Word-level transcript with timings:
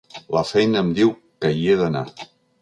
La 0.35 0.41
feina 0.51 0.81
em 0.85 0.89
diu 1.01 1.11
que 1.45 1.53
hi 1.59 1.69
he 1.69 1.77
d’anar. 1.83 2.05